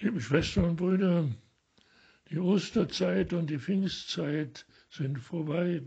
[0.00, 1.28] Liebe Schwestern und Brüder,
[2.28, 5.82] die Osterzeit und die Pfingstzeit sind vorbei.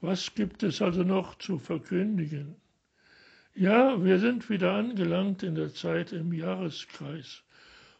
[0.00, 2.56] Was gibt es also noch zu verkündigen?
[3.54, 7.44] Ja, wir sind wieder angelangt in der Zeit im Jahreskreis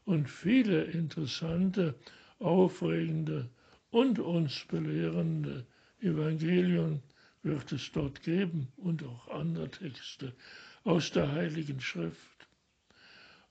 [0.05, 1.95] und viele interessante,
[2.41, 3.49] aufregende
[3.91, 5.65] und uns belehrende
[6.01, 7.03] Evangelien
[7.45, 10.35] wird es dort geben und auch andere Texte
[10.83, 12.49] aus der Heiligen Schrift.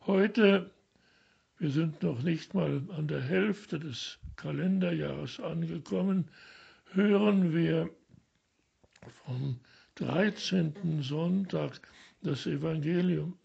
[0.02, 0.72] Heute
[1.60, 6.30] wir sind noch nicht mal an der Hälfte des Kalenderjahres angekommen,
[6.94, 7.90] hören wir
[9.26, 9.60] vom
[9.96, 11.04] 13.
[11.04, 11.82] Sonntag
[12.22, 13.38] das Evangelium.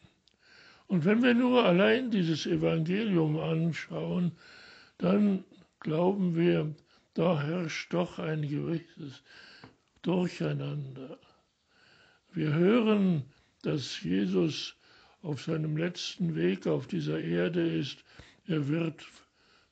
[0.87, 4.33] Und wenn wir nur allein dieses Evangelium anschauen,
[4.99, 5.45] dann
[5.81, 6.73] glauben wir,
[7.15, 9.23] da herrscht doch ein gewisses
[10.03, 11.19] Durcheinander.
[12.33, 13.25] Wir hören,
[13.63, 14.77] dass Jesus
[15.25, 18.05] auf seinem letzten Weg auf dieser Erde ist.
[18.47, 19.05] Er wird,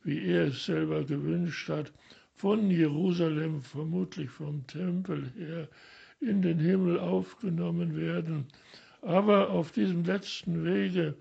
[0.03, 1.93] wie er es selber gewünscht hat,
[2.35, 5.69] von Jerusalem, vermutlich vom Tempel her,
[6.21, 8.47] in den Himmel aufgenommen werden.
[9.03, 11.17] Aber auf diesem letzten Wege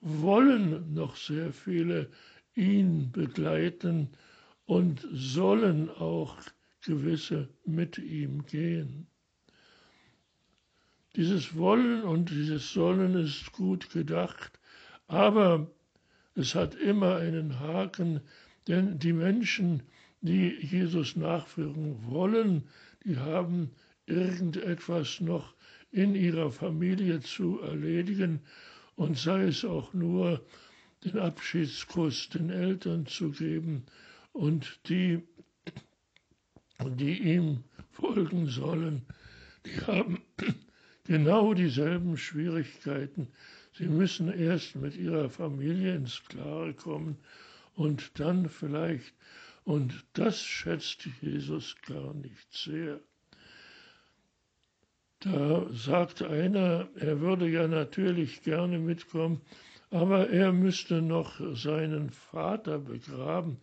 [0.00, 2.10] wollen noch sehr viele
[2.56, 4.08] ihn begleiten
[4.64, 6.36] und sollen auch
[6.84, 9.06] gewisse mit ihm gehen.
[11.16, 14.60] Dieses Wollen und dieses Sollen ist gut gedacht,
[15.08, 15.68] aber
[16.36, 18.20] es hat immer einen Haken,
[18.68, 19.82] denn die Menschen,
[20.20, 22.68] die Jesus nachführen wollen,
[23.04, 23.72] die haben
[24.06, 25.54] irgendetwas noch
[25.90, 28.40] in ihrer Familie zu erledigen
[28.94, 30.44] und sei es auch nur
[31.04, 33.84] den Abschiedskuss den Eltern zu geben
[34.32, 35.22] und die,
[36.98, 39.02] die ihm folgen sollen,
[39.66, 40.22] die haben
[41.04, 43.28] genau dieselben Schwierigkeiten.
[43.72, 47.16] Sie müssen erst mit ihrer Familie ins Klare kommen
[47.74, 49.14] und dann vielleicht,
[49.64, 53.00] und das schätzt Jesus gar nicht sehr.
[55.20, 59.42] Da sagt einer, er würde ja natürlich gerne mitkommen,
[59.90, 63.58] aber er müsste noch seinen Vater begraben.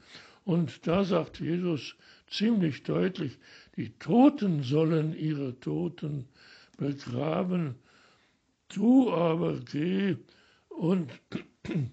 [0.46, 1.96] Und da sagt Jesus
[2.28, 3.38] ziemlich deutlich,
[3.76, 6.28] die Toten sollen ihre Toten
[6.78, 7.76] begraben.
[8.70, 10.16] Du aber geh
[10.70, 11.12] und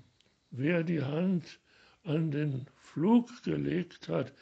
[0.51, 1.61] wer die Hand
[2.05, 4.33] an den Flug gelegt hat,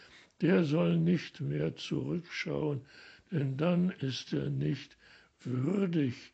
[0.41, 2.83] der soll nicht mehr zurückschauen,
[3.31, 4.97] denn dann ist er nicht
[5.41, 6.33] würdig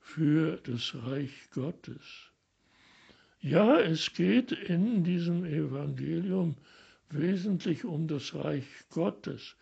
[0.00, 2.30] für das Reich Gottes.
[3.40, 6.56] Ja, es geht in diesem Evangelium
[7.10, 9.56] wesentlich um das Reich Gottes.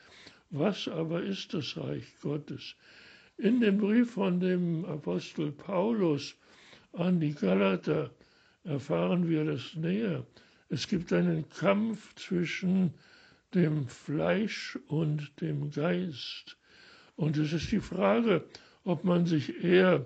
[0.51, 2.75] Was aber ist das Reich Gottes?
[3.41, 6.35] In dem Brief von dem Apostel Paulus
[6.93, 8.11] an die Galater
[8.65, 10.27] erfahren wir das näher.
[10.69, 12.95] Es gibt einen Kampf zwischen
[13.55, 16.57] dem Fleisch und dem Geist.
[17.15, 18.45] Und es ist die Frage,
[18.83, 20.05] ob man sich eher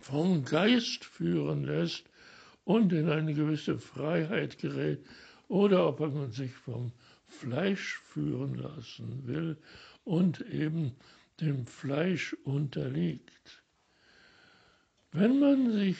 [0.00, 2.04] vom Geist führen lässt
[2.64, 5.04] und in eine gewisse Freiheit gerät,
[5.48, 6.92] oder ob man sich vom
[7.26, 9.58] Fleisch führen lassen will
[10.04, 10.96] und eben
[11.40, 13.62] dem Fleisch unterliegt.
[15.12, 15.98] Wenn man sich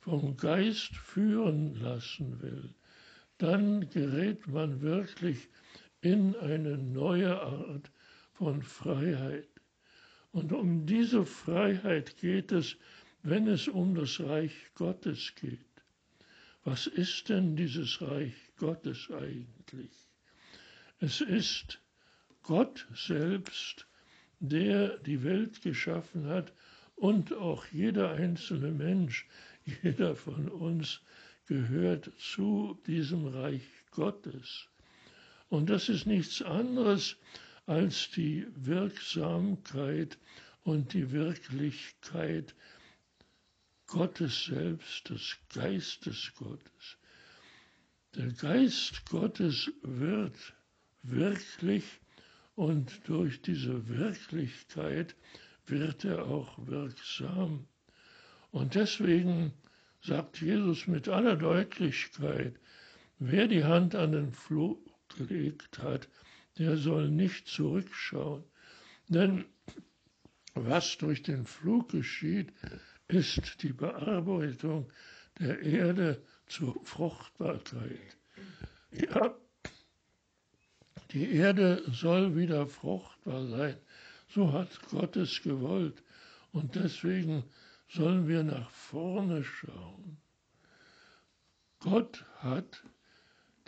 [0.00, 2.74] vom Geist führen lassen will,
[3.38, 5.48] dann gerät man wirklich
[6.00, 7.90] in eine neue Art
[8.32, 9.48] von Freiheit.
[10.32, 12.76] Und um diese Freiheit geht es,
[13.22, 15.60] wenn es um das Reich Gottes geht.
[16.64, 19.92] Was ist denn dieses Reich Gottes eigentlich?
[21.00, 21.80] Es ist
[22.42, 23.85] Gott selbst,
[24.40, 26.52] der die Welt geschaffen hat
[26.94, 29.26] und auch jeder einzelne Mensch,
[29.82, 31.00] jeder von uns
[31.46, 34.68] gehört zu diesem Reich Gottes.
[35.48, 37.16] Und das ist nichts anderes
[37.66, 40.18] als die Wirksamkeit
[40.64, 42.54] und die Wirklichkeit
[43.86, 46.96] Gottes selbst, des Geistes Gottes.
[48.16, 50.36] Der Geist Gottes wird
[51.02, 51.84] wirklich
[52.56, 55.14] und durch diese Wirklichkeit
[55.66, 57.68] wird er auch wirksam.
[58.50, 59.52] Und deswegen
[60.00, 62.58] sagt Jesus mit aller Deutlichkeit,
[63.18, 64.78] wer die Hand an den Flug
[65.16, 66.08] gelegt hat,
[66.58, 68.44] der soll nicht zurückschauen.
[69.08, 69.44] Denn
[70.54, 72.52] was durch den Flug geschieht,
[73.08, 74.90] ist die Bearbeitung
[75.38, 78.16] der Erde zur Fruchtbarkeit.
[78.92, 79.36] Ja,
[81.12, 83.76] die Erde soll wieder fruchtbar sein.
[84.28, 86.02] So hat Gott es gewollt.
[86.52, 87.44] Und deswegen
[87.88, 90.18] sollen wir nach vorne schauen.
[91.80, 92.82] Gott hat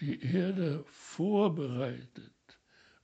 [0.01, 2.33] die Erde vorbereitet.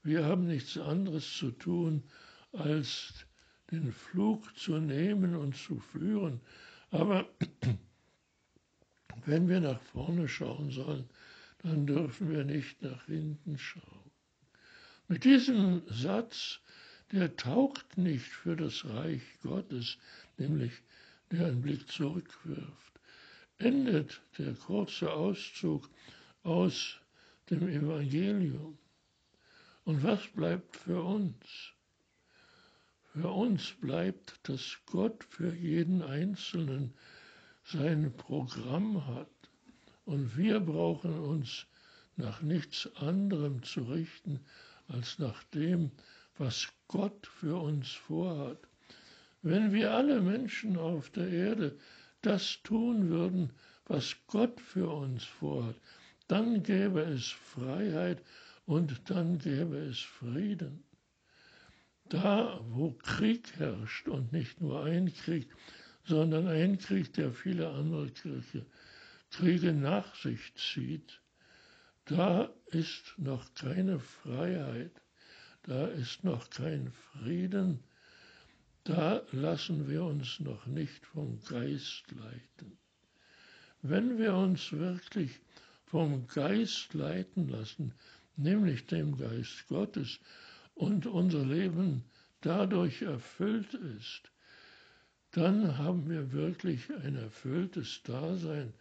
[0.03, 2.03] Wir haben nichts anderes zu tun,
[2.51, 3.25] als
[3.71, 6.41] den Flug zu nehmen und zu führen.
[6.91, 7.27] Aber
[9.25, 11.09] wenn wir nach vorne schauen sollen,
[11.59, 14.04] dann dürfen wir nicht nach hinten schauen.
[15.07, 16.59] Mit diesem Satz,
[17.11, 19.97] der taugt nicht für das Reich Gottes,
[20.37, 20.71] nämlich
[21.31, 22.99] der einen Blick zurückwirft,
[23.59, 25.87] endet der kurze Auszug
[26.41, 26.97] aus
[27.51, 28.79] dem Evangelium.
[29.83, 31.73] Und was bleibt für uns?
[33.13, 36.95] Für uns bleibt, dass Gott für jeden Einzelnen
[37.63, 39.29] sein Programm hat.
[40.05, 41.67] Und wir brauchen uns
[42.15, 44.39] nach nichts anderem zu richten,
[44.87, 45.91] als nach dem,
[46.37, 48.59] was Gott für uns vorhat.
[49.41, 51.77] Wenn wir alle Menschen auf der Erde
[52.21, 53.51] das tun würden,
[53.85, 55.75] was Gott für uns vorhat,
[56.27, 58.23] dann gäbe es Freiheit
[58.65, 60.83] und dann gäbe es Frieden.
[62.09, 65.49] Da, wo Krieg herrscht und nicht nur ein Krieg,
[66.03, 68.65] sondern ein Krieg, der viele andere Kirche,
[69.31, 71.21] Kriege nach sich zieht,
[72.05, 75.01] da ist noch keine Freiheit,
[75.63, 77.83] da ist noch kein Frieden,
[78.83, 82.77] da lassen wir uns noch nicht vom Geist leiten.
[83.81, 85.39] Wenn wir uns wirklich
[85.85, 87.93] vom Geist leiten lassen,
[88.35, 90.19] nämlich dem Geist Gottes,
[90.75, 92.03] und unser Leben
[92.41, 94.31] dadurch erfüllt ist,
[95.31, 98.73] dann haben wir wirklich ein erfülltes Dasein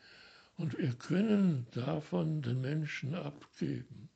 [0.57, 4.09] und wir können davon den Menschen abgeben.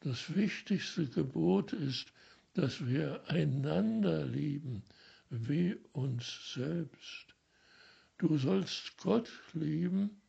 [0.00, 2.12] Das wichtigste Gebot ist,
[2.54, 4.82] dass wir einander lieben
[5.30, 7.34] wie uns selbst.
[8.18, 10.20] Du sollst Gott lieben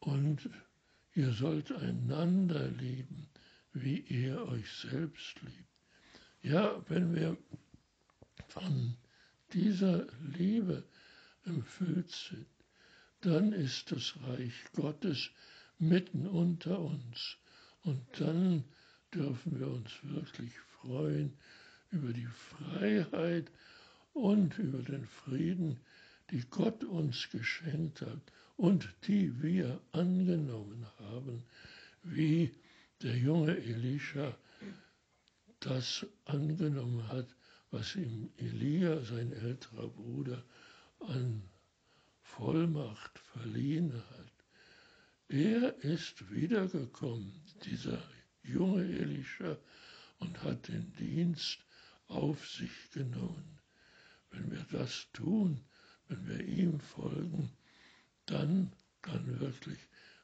[0.00, 0.50] und
[1.14, 3.28] ihr sollt einander lieben,
[3.72, 5.68] wie ihr euch selbst liebt.
[6.42, 7.36] Ja, wenn wir
[8.48, 8.96] von
[9.52, 10.06] dieser
[10.36, 10.84] Liebe
[11.44, 12.46] erfüllt sind,
[13.20, 15.30] dann ist das Reich Gottes
[15.78, 17.36] mitten unter uns.
[17.82, 18.64] Und dann
[19.14, 21.32] dürfen wir uns wirklich freuen
[21.90, 23.50] über die Freiheit
[24.12, 25.80] und über den Frieden,
[26.30, 28.20] die Gott uns geschenkt hat
[28.56, 31.42] und die wir angenommen haben,
[32.02, 32.54] wie
[33.02, 34.36] der junge Elisha
[35.60, 37.26] das angenommen hat,
[37.70, 40.42] was ihm Elia, sein älterer Bruder,
[41.00, 41.47] an
[42.38, 44.32] Vollmacht verliehen hat.
[45.26, 47.32] Er ist wiedergekommen,
[47.64, 48.00] dieser
[48.44, 49.56] junge Elisha,
[50.20, 51.58] und hat den Dienst
[52.06, 53.58] auf sich genommen.
[54.30, 55.64] Wenn wir das tun,
[56.06, 57.50] wenn wir ihm folgen,
[58.26, 59.80] dann kann wirklich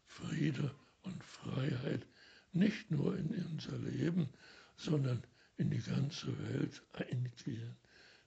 [0.07, 0.73] Friede
[1.03, 2.07] und Freiheit
[2.53, 4.29] nicht nur in unser Leben,
[4.77, 5.21] sondern
[5.57, 7.77] in die ganze Welt einkehren.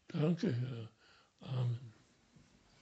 [0.10, 0.90] Danke, Herr.
[1.40, 1.97] Amen.